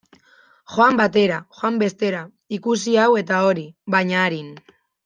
Joan 0.75 0.97
batera, 1.01 1.37
joan 1.59 1.77
bestera, 1.83 2.23
ikusi 2.59 2.99
hau 3.05 3.09
eta 3.25 3.45
hori, 3.53 3.71
baina 3.99 4.27
arin. 4.29 4.55